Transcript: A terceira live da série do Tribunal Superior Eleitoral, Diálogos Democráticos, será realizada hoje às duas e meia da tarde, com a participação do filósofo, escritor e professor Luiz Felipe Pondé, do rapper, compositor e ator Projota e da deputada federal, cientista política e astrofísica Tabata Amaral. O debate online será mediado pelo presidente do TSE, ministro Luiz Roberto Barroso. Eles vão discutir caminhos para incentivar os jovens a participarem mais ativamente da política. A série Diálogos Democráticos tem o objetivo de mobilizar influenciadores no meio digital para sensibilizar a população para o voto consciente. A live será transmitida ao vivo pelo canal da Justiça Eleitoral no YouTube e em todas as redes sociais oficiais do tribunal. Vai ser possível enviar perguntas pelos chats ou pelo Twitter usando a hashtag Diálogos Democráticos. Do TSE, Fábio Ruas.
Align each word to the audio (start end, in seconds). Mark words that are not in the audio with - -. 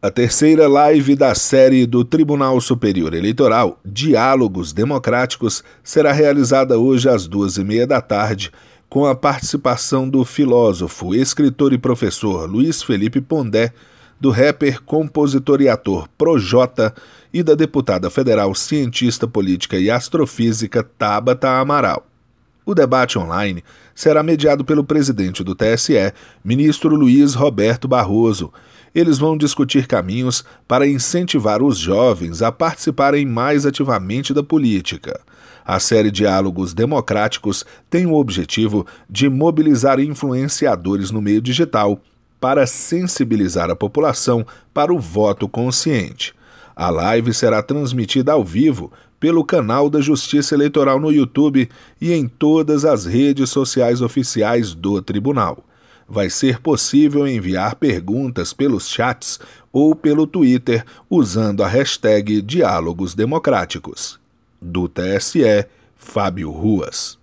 A 0.00 0.12
terceira 0.12 0.68
live 0.68 1.16
da 1.16 1.34
série 1.34 1.84
do 1.84 2.04
Tribunal 2.04 2.60
Superior 2.60 3.12
Eleitoral, 3.14 3.80
Diálogos 3.84 4.72
Democráticos, 4.72 5.64
será 5.82 6.12
realizada 6.12 6.78
hoje 6.78 7.08
às 7.08 7.26
duas 7.26 7.56
e 7.56 7.64
meia 7.64 7.84
da 7.84 8.00
tarde, 8.00 8.52
com 8.88 9.06
a 9.06 9.16
participação 9.16 10.08
do 10.08 10.24
filósofo, 10.24 11.16
escritor 11.16 11.72
e 11.72 11.78
professor 11.78 12.48
Luiz 12.48 12.80
Felipe 12.80 13.20
Pondé, 13.20 13.72
do 14.20 14.30
rapper, 14.30 14.80
compositor 14.84 15.60
e 15.60 15.68
ator 15.68 16.08
Projota 16.16 16.94
e 17.34 17.42
da 17.42 17.56
deputada 17.56 18.08
federal, 18.08 18.54
cientista 18.54 19.26
política 19.26 19.80
e 19.80 19.90
astrofísica 19.90 20.84
Tabata 20.96 21.50
Amaral. 21.58 22.06
O 22.68 22.74
debate 22.74 23.18
online 23.18 23.64
será 23.94 24.22
mediado 24.22 24.62
pelo 24.62 24.84
presidente 24.84 25.42
do 25.42 25.54
TSE, 25.54 26.12
ministro 26.44 26.94
Luiz 26.94 27.32
Roberto 27.32 27.88
Barroso. 27.88 28.52
Eles 28.94 29.16
vão 29.16 29.38
discutir 29.38 29.86
caminhos 29.86 30.44
para 30.68 30.86
incentivar 30.86 31.62
os 31.62 31.78
jovens 31.78 32.42
a 32.42 32.52
participarem 32.52 33.24
mais 33.24 33.64
ativamente 33.64 34.34
da 34.34 34.42
política. 34.42 35.18
A 35.64 35.80
série 35.80 36.10
Diálogos 36.10 36.74
Democráticos 36.74 37.64
tem 37.88 38.04
o 38.04 38.12
objetivo 38.12 38.86
de 39.08 39.30
mobilizar 39.30 39.98
influenciadores 39.98 41.10
no 41.10 41.22
meio 41.22 41.40
digital 41.40 41.98
para 42.38 42.66
sensibilizar 42.66 43.70
a 43.70 43.76
população 43.76 44.46
para 44.74 44.92
o 44.92 44.98
voto 44.98 45.48
consciente. 45.48 46.34
A 46.78 46.90
live 46.90 47.34
será 47.34 47.60
transmitida 47.60 48.30
ao 48.30 48.44
vivo 48.44 48.92
pelo 49.18 49.44
canal 49.44 49.90
da 49.90 50.00
Justiça 50.00 50.54
Eleitoral 50.54 51.00
no 51.00 51.10
YouTube 51.10 51.68
e 52.00 52.12
em 52.12 52.28
todas 52.28 52.84
as 52.84 53.04
redes 53.04 53.50
sociais 53.50 54.00
oficiais 54.00 54.74
do 54.74 55.02
tribunal. 55.02 55.64
Vai 56.08 56.30
ser 56.30 56.60
possível 56.60 57.26
enviar 57.26 57.74
perguntas 57.74 58.52
pelos 58.52 58.88
chats 58.88 59.40
ou 59.72 59.92
pelo 59.96 60.24
Twitter 60.24 60.84
usando 61.10 61.64
a 61.64 61.66
hashtag 61.66 62.40
Diálogos 62.40 63.12
Democráticos. 63.12 64.16
Do 64.62 64.88
TSE, 64.88 65.66
Fábio 65.96 66.52
Ruas. 66.52 67.17